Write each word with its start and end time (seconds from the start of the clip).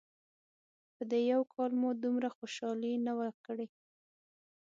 په 0.95 1.03
دې 1.09 1.19
یو 1.33 1.41
کال 1.53 1.71
مو 1.79 1.89
دومره 2.03 2.29
خوشحالي 2.37 2.93
نه 3.05 3.13
وه 3.17 3.29
کړې. 3.45 3.67